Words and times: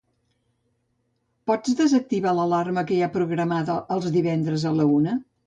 Pots 1.51 1.75
desactivar 1.81 2.33
l'alarma 2.39 2.85
que 2.89 2.97
hi 2.97 2.99
ha 3.07 3.11
programada 3.19 3.77
els 3.99 4.11
divendres 4.19 4.67
a 4.73 4.75
l'una? 4.81 5.17